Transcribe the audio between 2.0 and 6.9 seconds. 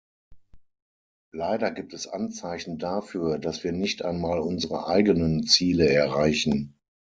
Anzeichen dafür, dass wir nicht einmal unsere eigenen Ziele erreichen.